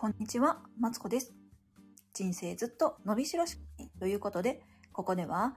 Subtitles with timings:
[0.00, 1.34] こんにちは、マツコです。
[2.14, 4.62] 人生ずっと伸びしろしかないということで、
[4.94, 5.56] ここでは、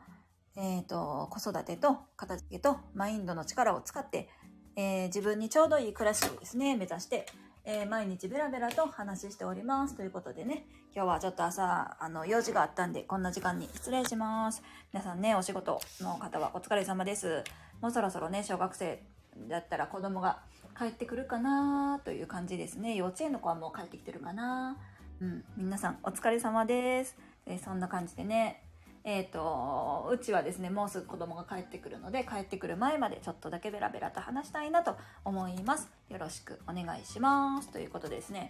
[0.58, 4.28] えっ、と、子育てと片付けとマインドの力を使って、
[4.76, 7.26] えー自分にちょうどいい暮らしをですね、目指して、
[7.64, 9.96] えー毎日ベラベラと話しております。
[9.96, 14.62] ということでね、今日はちょっと朝、あの、用事があったんで、こんな時間に失礼します。
[14.92, 17.46] 皆さんね、お仕事の方はお疲れ様です。
[17.80, 19.02] もうそろそろね、小学生
[19.48, 20.42] だったら子供が
[20.78, 22.96] 帰ってくるかなという感じですね。
[22.96, 24.78] 幼稚園の子はもう帰ってきてるかな
[25.22, 27.16] うん、皆さんお疲れ様です。
[27.46, 28.64] えそんな感じでね、
[29.04, 35.92] えっ、と、うちはですね、もうすぐ子供が帰ってくるので、帰ってくる前までちょっとだけベラベラと話したいなと思います。
[36.10, 37.70] よろしくお願いします。
[37.70, 38.50] ということですね、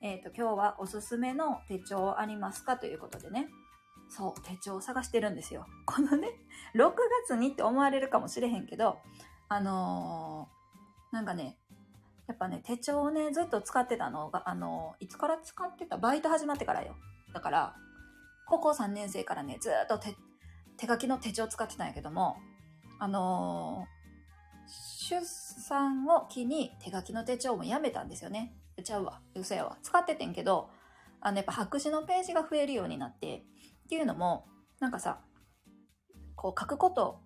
[0.00, 3.48] えっ、と、今日はおすすめの手帳ありますかということでね、
[4.08, 5.66] そう、手帳を探してるんですよ。
[5.86, 6.28] このね、
[6.74, 6.92] 6
[7.26, 8.98] 月にって思われるかもしれへんけど、
[9.48, 10.48] あの
[11.16, 11.56] なんかね、
[12.28, 15.96] やっぱね、手帳をね、ずっと使ってたのが、あのいつから使ってた？
[15.96, 16.94] バイト始まってからよ。
[17.32, 17.74] だから、
[18.46, 20.14] 高校3年生からね、ずっと手、
[20.76, 22.36] 手書きの手帳使ってたんやけども、
[22.98, 23.96] あのー
[25.08, 28.52] 出産を機に手書きの手帳もやめたんですよね。
[28.84, 29.20] ちゃうわ。
[29.34, 29.78] 嘘やわ。
[29.82, 30.68] 使っててんけど、
[31.22, 33.36] あの、やっぱ白紙のページが増えるようになって、
[33.84, 34.46] っていうのも、
[34.80, 35.20] なんかさ、
[36.34, 37.20] こう書くこと、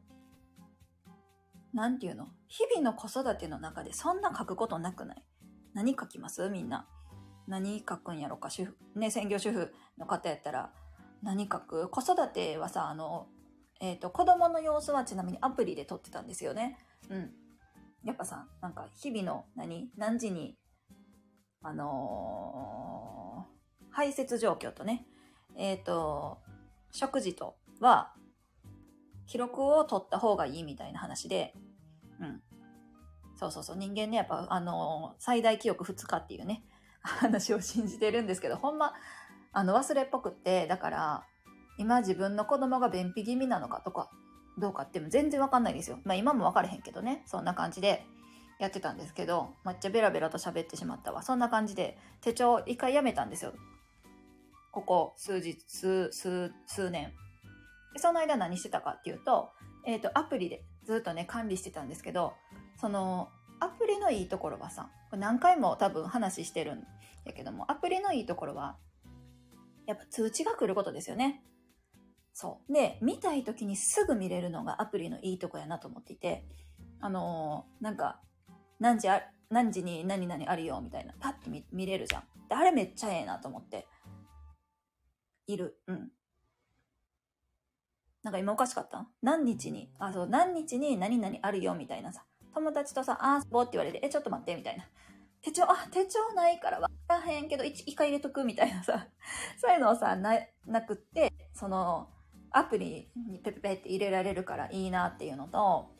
[1.72, 2.28] なんていうの？
[2.50, 5.24] 日々の子育ての中でそんな書くことなくない？
[5.72, 6.50] 何書きます？
[6.50, 6.86] みんな。
[7.46, 8.50] 何書くんやろか？
[8.50, 10.72] 主婦、ね、専業主婦の方やったら。
[11.22, 11.88] 何書く？
[11.88, 13.28] 子育てはさ、あの、
[13.80, 16.76] えっ、と、子供の様子はちなみにアプリで撮ってたんですよね。
[17.08, 17.30] うん。
[18.04, 19.88] やっぱさ、なんか日々の何？
[19.96, 20.58] 何時に、
[21.62, 23.60] あのー
[23.92, 25.04] 排泄状況とね、
[25.56, 26.38] えっ、と、
[26.92, 28.12] 食事とは、
[29.26, 31.54] 記録を取った方がいいみたいな話で、
[32.20, 32.42] うん。
[33.36, 36.62] そうそうそう、人間ね、やっぱ、あの最大記憶2日っていうね、
[37.02, 38.94] 話を信じてるんですけど、ほんま、
[39.52, 41.26] あの、忘れっぽくって、だから、
[41.78, 44.10] 今自分の子供が便秘気味なのかとか、
[44.58, 45.98] どうかっても全然わかんないですよ。
[46.04, 48.04] まあ今もわかれへんけどね、そんな感じで
[48.58, 51.22] やってたんですけど、めっちゃベラベラと喋ってしまったわ。
[51.22, 53.54] そんな感じで手帳一回やめたんですよ。
[54.72, 57.14] ここ数日、数、数、数年。
[57.94, 59.50] でその間何してたかっていうと、
[59.84, 62.34] えっ、と、アプリでずっとね、管理してたんですけど、
[62.80, 63.28] その、
[63.60, 66.84] アプリのいいところはさ、これ何回も多分話してるん
[67.24, 68.76] やけども、アプリのいいところは、
[69.86, 71.44] やっぱ通知が来ることですよね。
[72.32, 72.72] そう。
[72.72, 76.44] で、見たい時にすぐ見れるのがアプリのいいとこやなと思っていて、
[77.00, 78.20] あのーなんか、
[78.80, 82.22] 何時あ、何時に何々あるよ、みたいな、パッと見れるじゃん。
[82.48, 83.86] で、あれめっちゃええなと思って。
[85.46, 85.80] いる。
[85.86, 86.10] うん。
[88.22, 89.06] なんか今おかしかった？
[89.22, 92.24] 何日に、あ、そう、何日に何々あるよ、みたいなさ。
[92.54, 94.84] 友達とさ、あー、ぼって言われて、え、ちょっと待って、みたいな。
[95.42, 99.06] 手帳、あ、手帳ないからわからへんけど、一回入れとく、みたいなさ。
[99.58, 102.10] そういうのをさ、な、なくって、その、
[102.50, 105.94] アプリにペペペって入れられるからいいなっていうのと、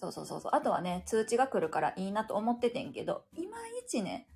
[0.00, 0.52] そうそうそうそう。
[0.54, 4.28] あとはね、通知が来るからいいなと思っててんけど、いまいちね、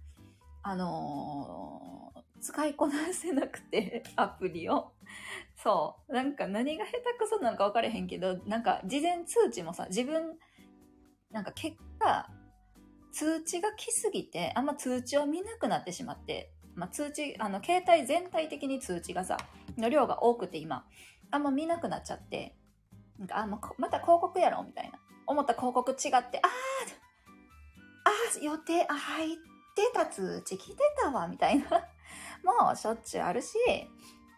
[0.64, 4.92] あの使いこなせなくて、 アプリを。
[5.56, 6.12] そう。
[6.12, 10.38] なんか何が下手くそなのか分かれへんけど、なんか事前通知もさ、自分、
[11.30, 12.28] なんか結果、
[13.12, 19.36] 通知が来すぎて、あんま通知を見なくなってしまって、まあ、通知、あの、携帯全体的に通知がさ、
[19.76, 20.86] の量が多くて今、
[21.30, 22.56] あんま見なくなっちゃって、
[23.18, 24.98] なんか、あ、もうこまた広告やろみたいな。
[25.26, 26.22] 思った広告違って、あー
[28.04, 29.36] あー、予定、あ、入っ
[29.76, 31.66] てた通知来てたわ、みたいな。
[32.44, 33.56] もうしょっちゅうあるし、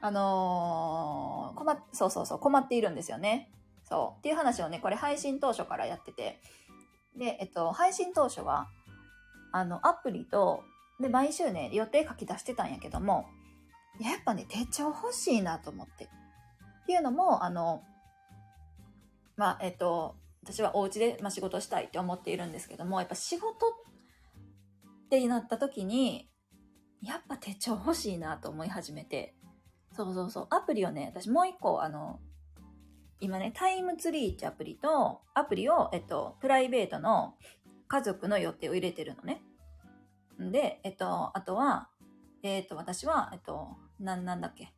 [0.00, 3.50] あのー困っ、そうそうそう、困っているんですよね。
[3.88, 4.18] そう。
[4.18, 6.40] っていう話をね、これ配信当初からやってて。
[7.16, 8.68] で、えっと、配信当初は、
[9.52, 10.64] あの、アプリと、
[11.00, 13.26] で、毎週ね、予定書き出してたんやけども、
[14.00, 16.04] やっぱね、手帳欲しいなと思って。
[16.04, 16.08] っ
[16.86, 17.82] ていうのも、あの、
[19.36, 26.28] まあ、えっと、私はお家で、まあ、仕事したいって思っているんですけども、やっぱ仕事ってなった時に、
[27.04, 29.34] やっぱ手帳欲しいなと思い始めて、
[29.92, 32.18] そうそうそう、アプリをね、私もう一個、あの、
[33.20, 37.34] 今ね、タイムツリーってアプリと、アプリを、えっと、プライベートの
[37.88, 39.42] 家族の予定を入れてるのね。
[40.42, 41.90] んで、えっと、あとは、
[42.42, 44.74] えっと、私は、えっと、なん、なんだっけ。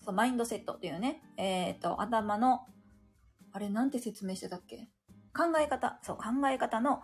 [0.00, 2.66] そう、マインドセットっていうね、えっと、頭の、
[3.52, 4.88] あれ、なんて説明してたっけ。
[5.36, 7.02] 考え方、そう、考え方の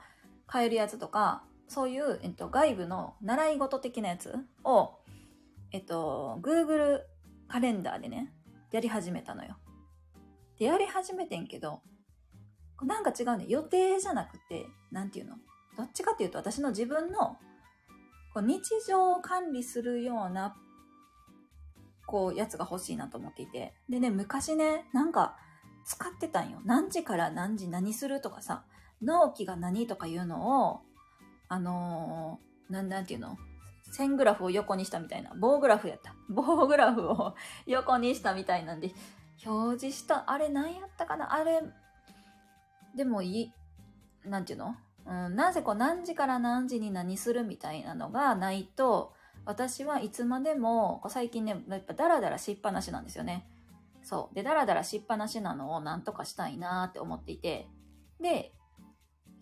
[0.50, 4.99] 変えるやつとか、そういう、えっと、外部の習い事的なやつを、
[5.70, 7.00] えっと、Google
[7.49, 8.32] カレンダーでね、
[8.70, 9.56] やり始めたのよ。
[10.59, 11.81] で、やり始めてんけど、
[12.82, 13.47] なんか違うね。
[13.49, 15.37] 予定じゃなくて、なんていうの？
[15.76, 17.37] どっちかっていうと私の自分の
[18.35, 20.56] こう日常を管理するような、
[22.06, 23.75] こう、やつが欲しいなと思っていて。
[23.88, 25.37] でね、昔ね、なんか、
[25.85, 26.61] 使ってたんよ。
[26.65, 28.65] 何時から何時何するとかさ、
[29.00, 30.81] 納期が何とかいうのを、
[31.53, 33.37] あのーなん、なんていうの？
[33.91, 35.35] 線グラフを横にしたみたいな。
[35.35, 36.15] 棒グラフやった。
[36.33, 37.35] 棒グラフを
[37.67, 38.95] 横にしたみたいなんで、
[39.45, 41.35] 表示した、あれ何やったかな？
[41.35, 41.61] あれ、
[42.97, 43.53] でもいい、
[44.25, 44.77] なんていうの？
[45.05, 49.13] うん、なぜこう何時から何時に何するみたいなのがないと、
[49.45, 53.47] 私はいつまでも、最近ね、やっぱダラダラしっぱなしなんですよね。
[54.03, 54.35] そう。
[54.35, 57.69] で、ダラダラしっぱなしなのをなんとかしたいなって思っていて、
[58.21, 58.55] で、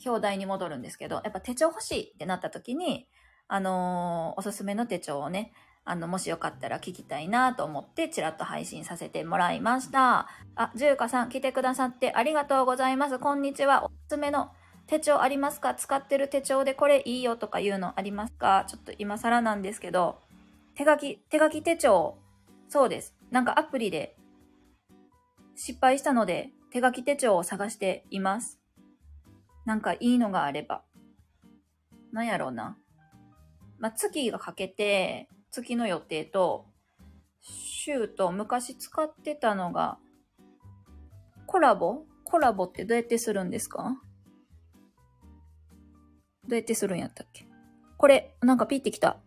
[0.04, 3.08] 表題に戻るんですけど、やっぱ手帳欲しいってなった時に、
[3.48, 5.52] あのーおすすめの手帳をね、
[5.84, 10.28] あの、もしよかったら聞きたいなと思って、ちらっと配信させてもらいました。
[10.54, 13.18] あ、ジューカさん来てくださってありがとうございます。
[13.18, 13.84] こんにちは。
[13.84, 14.50] おすすめの
[14.86, 15.74] 手帳ありますか？
[15.74, 18.64] 使ってる手帳でこれいいよとかいうのありますか？
[18.68, 20.18] ちょっと今更なんですけど、
[20.74, 22.18] 手書き、手書き手帳、
[22.68, 23.14] そうです。
[23.30, 24.16] なんかアプリで
[25.56, 28.59] 失敗したので手書き手帳を探しています。
[29.64, 30.82] なんかいいのがあれば。
[32.12, 32.76] なんやろうな。
[33.78, 36.66] まあ、月が書けて、月の予定と、
[37.40, 39.98] 週と昔使ってたのが、
[41.46, 42.04] コラボ？
[42.24, 43.96] コラボってどうやってするんですか？
[46.46, 47.46] どうやってするんやったっけ？
[47.96, 49.18] これ、なんかピッてきた。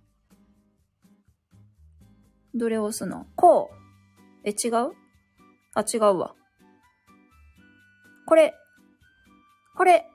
[2.53, 3.25] どれを押すの？
[3.35, 4.47] こう。
[4.47, 4.93] え、違う？
[5.73, 6.35] あ、違うわ。
[8.27, 8.53] これ。
[9.75, 10.07] これ。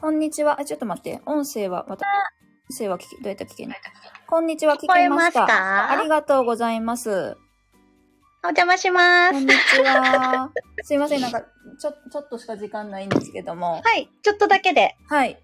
[0.00, 0.58] こんにちは。
[0.58, 1.20] あ、ちょっと待って。
[1.26, 2.06] 音声は、また、
[2.70, 3.74] 音声は聞き、どうやって聞けんの？
[4.26, 5.46] こんにちは、聞聞こえまけました。
[5.46, 5.90] か？
[5.90, 7.36] ありがとうございます。
[8.42, 9.32] お邪魔します。
[9.34, 10.50] こんにちは。
[10.84, 13.82] すいません、なんか、ちょ、ちょっとしか時間ないんですけども。
[13.84, 14.96] はい、ちょっとだけで。
[15.06, 15.38] はい。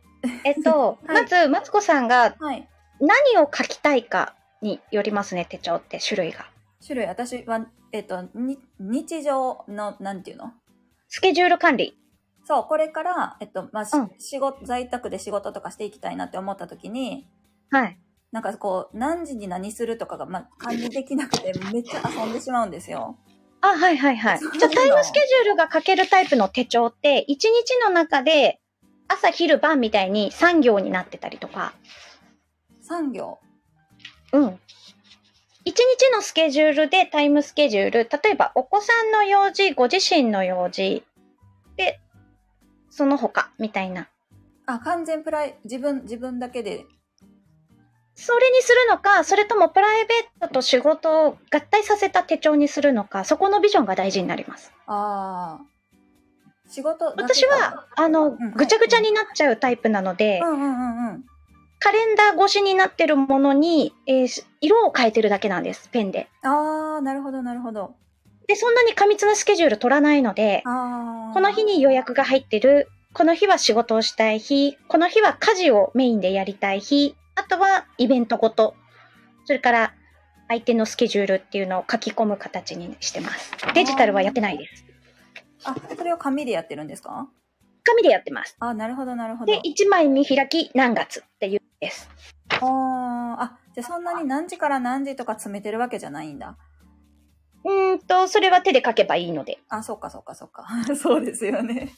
[0.44, 2.67] えっと、 はいまず、マツコさんがはい。
[2.99, 6.47] 何を書きたいかによりますね、手帳って種類が。
[6.82, 10.55] 種類、私は、えっと、に、日常の、なんていうの？
[11.09, 11.99] スケジュール管理。
[12.47, 17.27] そう、これから、えっと、まあ、しうん仕事、在宅で仕事とかしていきたいなって思った時に、
[17.71, 17.99] はい。
[18.31, 23.17] なんかこう、何時に何するとかが、まあ、管理できなくて、めっちゃ遊んでしまうんですよ。
[23.63, 24.39] あ、はいはいはい。
[24.39, 27.51] そうじゃあ、タイムスケジュールが書けるタイプの手帳って、1日
[27.83, 28.61] の中で、
[29.09, 31.75] 朝、昼、晩みたいに3行になってたりとか、
[32.81, 33.41] 産業。
[34.33, 34.47] うん。
[34.47, 34.51] 1
[35.65, 41.16] 日のスケジュールでタイムスケジュール、例えばお子さんの用事、ご自身の用事、で、
[42.97, 44.09] その他、みたいな。
[44.65, 46.87] あ、完全プライ、自分、自分だけで。
[48.15, 54.73] それにするのか、それともプライベートと仕事を合体させた手帳にするのか、そこのビジョンが大事になります。
[54.87, 55.65] ああ。
[56.71, 61.25] 仕事私は、あの、んぐちゃぐちゃになっちゃうタイプなので、うんうんうんうん。
[61.79, 66.29] カレンダー越しになってるものに、えーし色を変えてるだけなんです、ペンで。
[66.43, 67.95] ああ、なるほどなるほど。
[68.49, 70.63] で、そんなに過密なスケジュール取らないので。
[70.65, 78.75] この日に予約が入ってる、この日は仕事をしたい日、この日は家事をメインでやりたい日、あとはイベントごと、
[79.45, 79.95] それから
[80.49, 83.53] 相手のスケジュールっていうのを書き込む形にしてます。
[83.75, 84.85] デジタルはやってないです。
[85.65, 87.29] あ、それを紙でやってるんですか？
[87.85, 88.57] 紙でやってます。
[88.61, 89.53] あ、なるほどなるほど。
[89.53, 92.09] で、1枚見開き何月っていうんです。
[92.50, 96.57] あーあ、じゃあそんなに何時から何時とか詰めてるわけじゃないんだ。
[98.07, 99.59] と、それは手で書けばいいので。
[99.69, 100.67] あ、そうかそうかそうか。
[100.97, 101.91] そうですよね。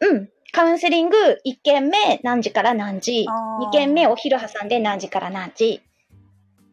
[0.00, 0.28] うん。
[0.52, 5.82] カウンセリング1件目何時から何時、あー2件目お昼挟んで何時から何時。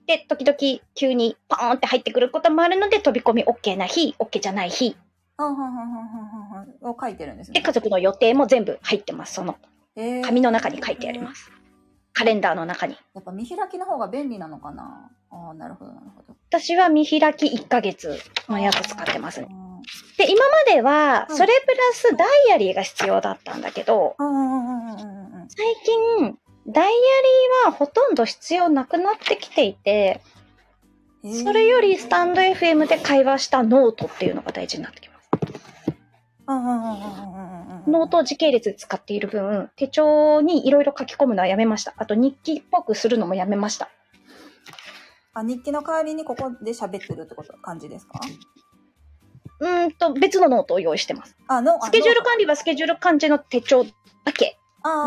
[0.06, 4.96] で、時々急にポーンって入ってくることもあるので、飛び込み OK な日、OK じゃない日。
[5.38, 7.66] あはんはんはんはんはを書いてるんですで、ね。
[7.66, 9.34] 家族の予定も全部入ってます。
[9.34, 9.58] その
[9.96, 11.52] えー紙の中に書いてあります。
[12.13, 12.96] カレンダーの中に。
[13.13, 15.10] やっぱ見開きの方が便利なのかな？
[15.32, 16.36] ああ、なるほどなるほど。
[16.50, 19.48] 私は見開き1ヶ月のやつ使ってますね。
[19.50, 19.63] うん
[20.17, 24.15] で、今までは、うんそれプラスダイアリーが必要だったんだけど。
[24.17, 30.22] 最近、ダイアリーはほとんど必要なくなってきていて、
[31.25, 35.29] えーそれよりスタンド FM で会話したノートっていうのが大事になってきます。
[37.88, 41.94] ノートを時系列で使っている分、手帳にいろいろ書き込むのはやめました。
[41.98, 43.90] あと日記っぽくするのもやめました。
[45.34, 48.20] あ、日記の代わりにここで喋ってるってこと、感じですか？
[49.60, 51.36] うーんと、別のノートを用意してます。
[51.48, 53.86] あ、の、スケジュール管理はスケジュール管理の手帳
[54.25, 54.58] だけ。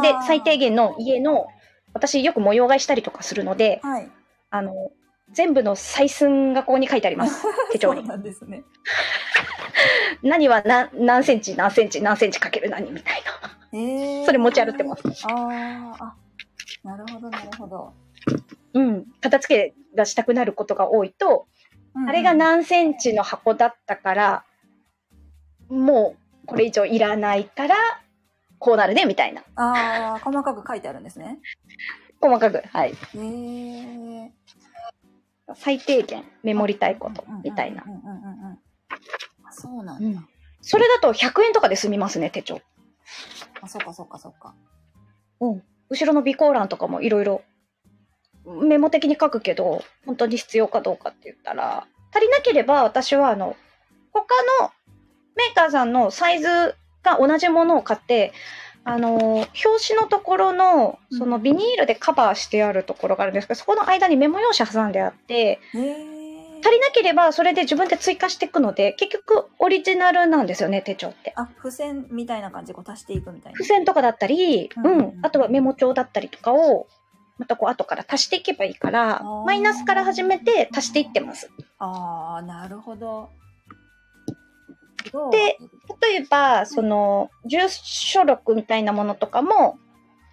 [0.03, 0.71] で、最低限。
[0.71, 1.47] 限の家の、
[1.93, 4.11] 私よく模様替えしたりとかするので、はい。
[4.51, 4.73] あの、
[5.33, 7.45] 全部の採寸がここに書いてあります。
[7.73, 8.09] 手帳にそう。
[8.09, 8.63] なんですね。
[10.23, 13.57] 何は何何センチ、何センチ、何センチかける何みたいな。
[13.73, 15.03] えー、それ持ち歩ってます。
[15.25, 16.17] あーあ、
[16.85, 17.93] なるほど、なるほど。
[18.75, 19.07] うん。
[19.21, 21.47] 片付けがしたくなることが多いと、
[22.07, 24.45] あれが何センチの箱だったから、
[25.69, 27.77] もうこれ以上いらないから、
[28.59, 29.43] こうなるね、みたいな。
[29.57, 31.39] ああ、細かく書いてあるんですね。
[32.21, 32.91] 細かく、はい。
[32.91, 32.95] へ
[34.25, 34.33] え。
[35.55, 37.85] 最低限メモりたいこと、みたいな
[39.57, 40.21] そうなんだ。
[40.21, 40.29] うん。
[40.61, 42.61] それだと100円とかで済みますね、手帳。
[43.61, 44.55] あ、そっかそっかそっか。
[45.41, 45.63] うん。
[45.89, 47.43] 後ろの備考欄とかもいろいろ
[48.45, 53.57] メモ的に書くけど、本当に必要かどうかって言ったら、足りなければ私はあの、
[54.13, 54.71] 他の
[55.35, 58.33] メーカーさんのサイズが同じものを買って、
[58.85, 59.49] あの、表
[59.89, 65.59] 紙のところの、そのビニールでカバーしてあるところがあるんですけど、そこの間にメモ用紙挟んであって。
[66.63, 71.33] 足りなければそれで自分で追加していくので、結局オリジナルなんですよね、手帳って。
[71.37, 73.65] あ、付箋みたいな感じでこう足していくみたいな付。
[73.65, 76.87] 箋とかだったり、うんうん、あとはメモ帳だったりとかを、
[77.39, 81.51] またこう後から足していけばいいからマイナスから始めて足していってます。
[81.79, 83.31] ああ、なるほど。
[85.31, 85.59] で
[86.01, 89.79] 例えば、その、住所録みたいなものとかも、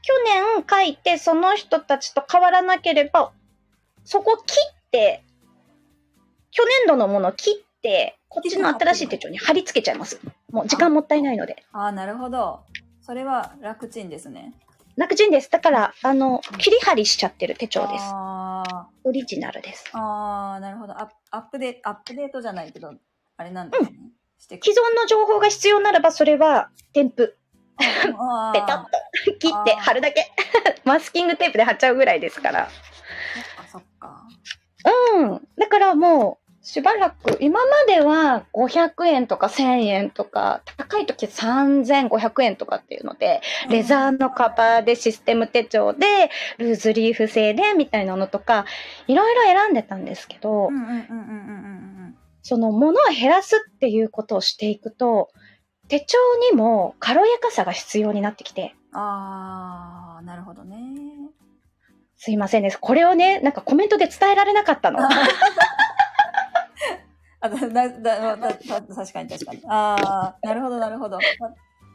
[0.02, 3.32] 去年書いてその人たちと変わらなければ、
[4.04, 4.56] そこ切
[4.88, 5.24] って、
[6.54, 10.20] 去年度のもの切って、こっちの新しい手帳に貼り付けちゃいます。
[10.52, 11.64] もう時間もったいないので。
[11.74, 12.62] ああ、なるほど。
[13.02, 14.54] それは楽ちんですね。
[14.96, 15.50] 楽ちんです。
[15.50, 18.06] だから、あの、切り貼りしちゃってる手帳です。
[19.04, 19.90] オリジナルです。
[19.94, 20.94] ああ、なるほど。
[20.94, 22.94] アップアップデアップデートじゃないけど、
[23.38, 23.90] あれなんですね。
[24.38, 27.36] して既存の情報が必要ならば、それは添付。
[27.80, 27.86] ペ
[28.68, 30.32] タッと切って貼るだけ。
[30.86, 32.70] マスキングテープで貼っちゃうぐらいですから。
[32.70, 32.80] そ
[33.42, 34.28] っかそっか。
[35.16, 35.48] うん。
[35.58, 48.66] だからもう、しばらく、今までは500円とか1000円とか、高い時3500円とかっていうので、レザーのカバーでシステム手帳で、ルーズリーフ製でみたいなのとか、
[49.08, 50.70] いろいろ選んでたんですけど。
[52.46, 55.30] その物を減らすっていうことをしていくと、
[55.88, 56.18] 手帳
[56.52, 60.78] にも軽やかさが必要になってきて、ああ、なるほどね。
[62.18, 62.78] すいませんです。
[62.80, 65.00] これをね、なんかコメントで伝えられなかったの。
[67.44, 69.62] あだだだだだ確かに確かに。
[69.68, 71.20] ああ、なるほどなるほど。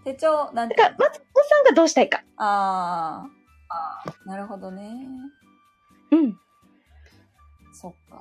[0.04, 2.22] 手帳、なんてだから、マツコさんがどうしたいか。
[2.36, 3.26] あ
[3.70, 4.90] あ、なるほどね。
[6.12, 6.38] うん。
[7.72, 8.16] そっか。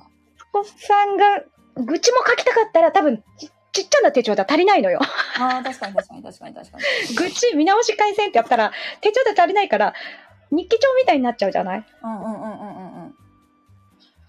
[0.52, 1.42] マツコさんが
[1.76, 4.98] 愚痴も書きたかったら多分ちちっちゃな手帳では足りないのよ。
[5.38, 7.14] ああ、確かに確かに確かに確かに。
[7.16, 9.92] 愚痴見直し改善ってやったら手帳で足りないから
[10.50, 11.84] 日記帳みたいになっちゃうじゃない？
[12.02, 12.67] うんうんうんうん。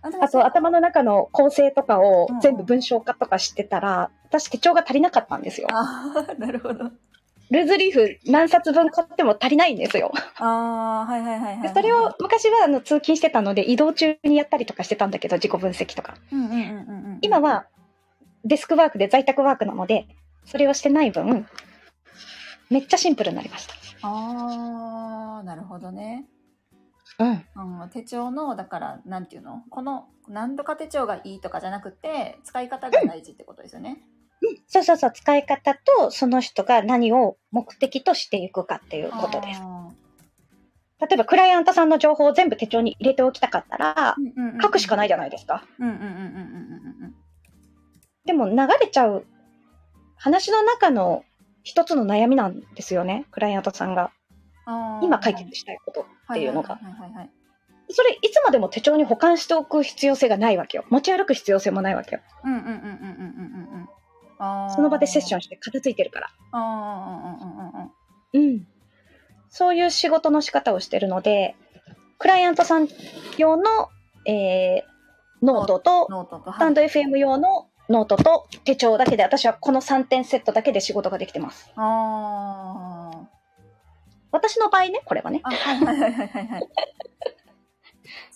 [0.01, 5.67] ああと頭の中の構成とかをうんうん全部文章化とかしてたら、私手帳が足りなかったんですよ。
[5.71, 6.91] ああ、 なるほど。
[7.51, 10.11] ルーズリーフ何冊分買っても足りないんですよ。
[10.37, 16.15] ああ、はいはいはいはい、でそれを、昔はあの通勤してたので移動中にやったりとかしてたんだけど自己分析とか。
[16.31, 16.67] うんうんうんうんう
[17.15, 17.19] ん。
[17.21, 17.65] 今、は
[18.45, 20.07] デスクワークで在宅ワークなので、
[20.45, 21.47] それをしてない分、
[22.69, 23.73] めっちゃシンプルになりました。
[24.03, 26.25] ああ、なるほどね。
[27.19, 27.81] うん。
[27.81, 29.63] うん、手帳の、だから、なんていうの？
[29.69, 34.01] この、何度か手帳がいいとかじゃなくて、使い方が大事ってことですよね。
[34.67, 39.61] そうそうそう、使い方とその人が何を目的としていくかっていうことです。
[39.61, 39.89] あ
[41.01, 44.15] 例えばクライアントさんの情報を全部手帳に入れておきたかったら
[44.61, 45.65] 書くしかないじゃないですか。
[45.79, 47.15] うんうんうんうんうんうん
[48.25, 49.25] でも流れちゃう
[50.15, 51.23] 話の中の
[51.63, 54.11] 一つの悩みなんですよね、クライアントさんが。
[55.01, 56.79] 今解決したいことっていうのが。
[57.91, 60.85] それいつまでも手帳に保管しておく必要性がないわけよ。
[60.89, 62.21] 持ち歩く必要性もないわけよ。
[64.39, 66.29] その場でセッションして片付いてるから。
[69.49, 71.55] そういう仕事の仕方をしてるので
[72.19, 72.87] クライアントさん
[73.37, 73.89] 用の、
[74.25, 76.07] えー、ノートと
[76.53, 81.71] スタンド FM 用のノートと手帳だけで私はこの3点セットだけで仕事ができてます。
[81.75, 81.81] あ
[82.95, 82.98] あ
[84.31, 85.41] 私の場合ね、これはね。
[85.43, 85.49] あ。
[85.49, 86.69] はいはいはいはいはい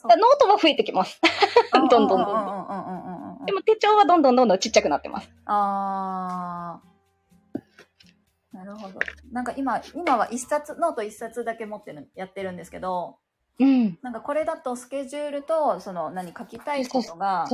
[0.03, 1.19] ノートは増えてきます。
[1.71, 5.31] どんどんどんどんでも手帳はどんどんどんどんちっちゃくなってます。
[5.45, 6.93] ああ。
[8.57, 8.99] なるほど。
[9.31, 13.17] なんか今、今は一冊、ノート一冊だけ持ってる、やってるんですけど、
[13.59, 13.97] うん。
[14.01, 17.47] なんかこれだとスケジュールと、その何書きたいことが。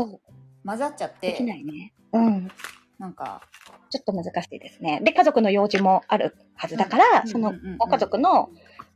[0.65, 1.93] 混ざっちゃっできなて、いね。
[2.13, 2.51] うん。
[2.97, 3.41] なんか、
[3.89, 4.99] ちょっと難しいですね。
[5.03, 8.49] で、家族の用事もあるはずだから、うんそのご家族の、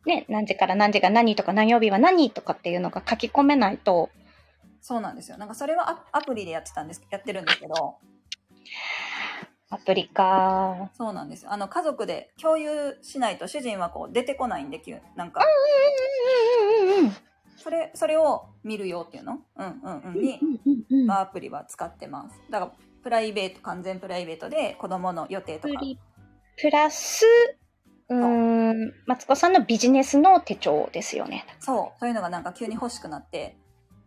[0.05, 4.09] ね、何時から何時が何とか何曜日は何とかっていうのが書き込めないと、
[4.81, 5.37] そうなんですよ。
[5.37, 7.95] なんかそれはアアプリでやってたんです、やってるんですけど、
[9.69, 10.91] アプリか。
[10.93, 11.53] そうなんですよ。
[11.53, 15.43] あの、家族で共有しないと主人はこう出てこないんで、きゅなんか。
[17.55, 19.39] それ、それを見るよっていうの？
[19.55, 20.21] うんうんうん。
[20.21, 22.35] に、アプリは使ってます。
[22.51, 22.71] だから、
[23.03, 25.73] プライベート、完全プライベートで子供の予定とか。
[26.61, 27.25] プラス、
[28.09, 31.45] うん、マツコさんのビジネスの手帳ですよね。
[31.59, 33.57] そう、そういうのがなんか急に欲しくなって。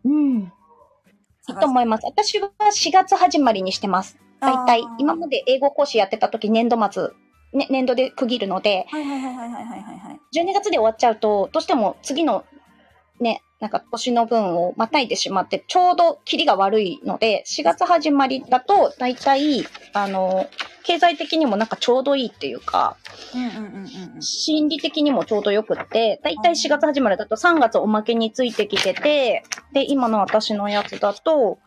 [0.03, 0.51] うん。
[1.49, 2.05] いいと思います。
[2.05, 4.17] 私は4月始まりにしてます。
[4.39, 7.09] 大体、今まで英語講師やってた時、年度末、
[7.53, 10.39] ね、年度で区切るので、はいはいはいはいはいはい、はい。
[10.39, 12.45] 12月で終わっちゃうと、どうしても次の
[13.19, 20.47] ね、なんか年の分をまたいでしまって、ちょうどキリが悪いので、4月始まりだと、だいたい、あの、
[20.83, 22.95] 経済的にもなんかちょうどいいっていうか。
[24.19, 29.43] 心理的にもちょうどよくって、だいたい4月始まりだと3月おまけについてきてて、
[29.73, 31.57] で、今の私のやつだと、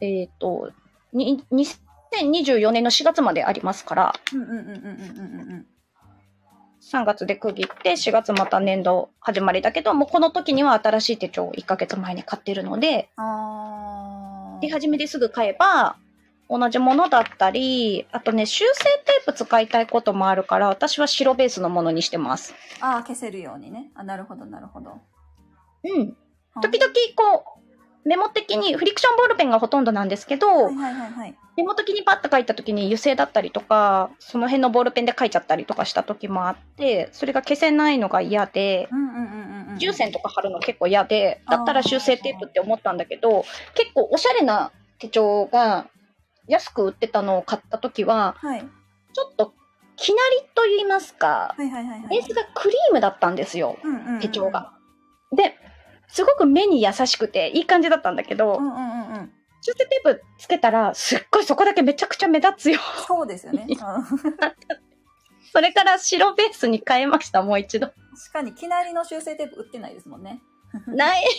[0.00, 0.72] えっ、と、
[1.12, 5.66] に2024年の4月までありますから、うんうんうんうんうんうんうん。
[6.92, 15.96] 3月で区切って、4月また年度始まりだけど、もうこの時には新しい手帳を1ヶ月前に買ってるので、あで、初めですぐ買えば、
[16.50, 22.54] 同じものだったり、あとね、修正テープ使いたいこともあるから、私は白ベースのものにしてます。
[22.80, 23.90] あー、消せるようにね。
[23.94, 25.00] あ、なるほどなるほど。
[25.84, 26.16] うん。
[26.60, 27.53] 時々こう、
[28.04, 31.34] メモ的にフリクションボールペンがほとんどなんですけど、はいはいはいはい。
[31.56, 39.20] メモ的にパッと書いた時に油性だったりとか、その辺のボールペンで書いちゃったりとかした時もあって、それが消せないのが嫌で、うんうんうんう
[39.70, 39.78] んうん。
[39.78, 43.44] 重線とか貼るの結構嫌で、だったら修正テープって思ったんだけど、
[43.74, 45.86] 結構おしゃれな手帳が
[46.46, 48.60] 安く売ってたのを買った時は、はい。
[48.60, 49.54] ちょっと
[49.96, 52.08] きなりと言いますか、はいはいはいはい。
[52.08, 54.72] ベースがクリームだったんですよ、うんうんうんうん手帳が。。
[55.34, 55.56] で、
[56.14, 58.72] すごく目に優しくていい感じだったんだけど、うんうんう
[59.18, 59.32] ん
[59.66, 59.76] テー
[60.14, 62.78] プつけたら、すっごいそこだけめちゃくちゃ目立つよ。
[63.08, 63.64] そうですよね。
[63.66, 63.76] うん
[65.52, 67.86] それから白ベースに変えました、もう一度。
[67.86, 67.96] 確
[68.32, 70.42] かに、きなりの修正テープ売ってないですもんね。
[70.86, 71.24] ない。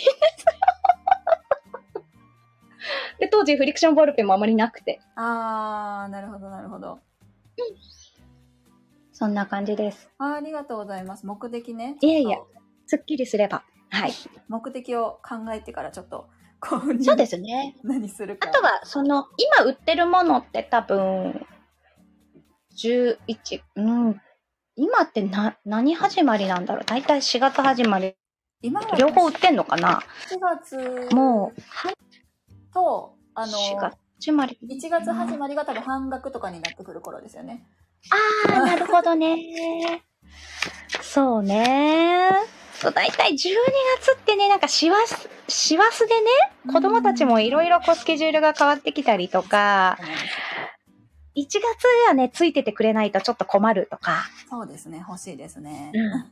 [3.20, 5.00] で、当時フリクションボールペンもあまりなくて。
[5.16, 7.00] あー、なるほどなるほど。
[9.14, 10.10] そんな感じです。
[10.18, 11.28] あーありがとうございます。
[11.28, 11.98] 目的ね。
[12.02, 12.54] いえいえちょっと
[12.88, 13.64] すっきりすれば。
[13.90, 14.14] はい。
[14.48, 16.28] 目的を考えてからちょっと
[16.62, 17.76] 購入そうですね。
[17.84, 18.50] 何するか。
[18.50, 21.46] あとは、その、今売ってるものって多分、
[22.78, 23.18] 11、
[23.76, 24.22] うん。
[24.76, 26.86] 今ってな、何始まりなんだろう？
[26.86, 28.16] 大体4月始まり。
[28.62, 34.60] 今は両方売ってんのかな？4月もう、と、あの、4月始まり。
[34.62, 37.66] 1月始まりが多分半額とかになってくる頃ですよね。
[38.48, 40.04] あー、なるほどね。
[41.02, 42.32] そうね。
[42.80, 43.36] そう、だいたい12
[44.00, 45.16] 月ってね、なんか師走、
[45.48, 46.28] 師走でね、
[46.72, 49.98] 子供たちもいろいろこうスケジュールが変わってきたりとか、
[51.38, 51.62] 1月
[52.08, 55.92] はね、ついててくれないとちょっと困るとか、そうですね、欲しいですね。
[55.94, 56.32] うん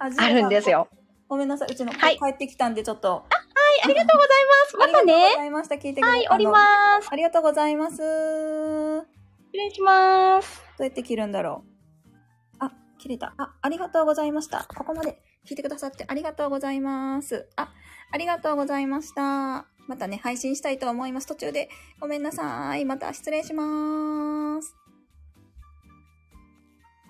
[0.00, 0.70] ああるんです。
[0.70, 0.88] よ。
[1.28, 3.14] ごめんなさい、うちの子はい帰ってきたんで、ちょっと。
[3.14, 3.22] は
[3.80, 4.76] い、ありがとうございます。
[4.78, 5.34] またありがとうごね。
[5.36, 5.74] ざいました。
[5.74, 6.58] 聞いてくれはい、おりま
[7.02, 7.08] す。
[7.10, 7.96] ありがとうございます。
[7.98, 10.62] ど失礼します。
[10.78, 12.64] うやって切るんだろう。
[12.64, 13.34] あ、切れた。
[13.38, 14.64] あ、ありがとうございました。
[14.76, 17.48] ここまで聞いてくださってありがとうございます。
[17.56, 17.72] あ、
[18.12, 19.66] ありがとうございました。
[19.86, 21.26] またね、配信したいと思います。
[21.26, 22.84] 途中でごめんなさい。
[22.84, 24.87] また失礼します。